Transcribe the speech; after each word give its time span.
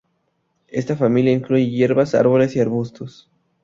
Esta 0.69 0.95
familia 0.95 1.31
incluye 1.31 1.69
hierbas, 1.69 2.15
árboles 2.15 2.55
y 2.55 2.59
arbustos. 2.59 3.29